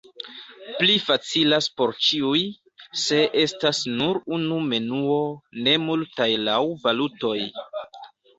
[0.77, 2.39] Pli facilas por ĉiuj,
[3.01, 5.19] se estas nur unu menuo,
[5.69, 7.37] ne multaj laŭ valutoj.